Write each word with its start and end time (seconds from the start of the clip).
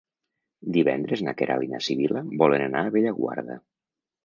Divendres 0.77 1.21
na 1.27 1.35
Queralt 1.41 1.67
i 1.67 1.69
na 1.75 1.83
Sibil·la 1.89 2.25
volen 2.45 2.67
anar 2.71 2.85
a 2.87 2.97
Bellaguarda. 2.99 3.63